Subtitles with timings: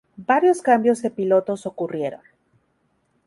[0.25, 2.21] Varios cambios de pilotos ocurrieron.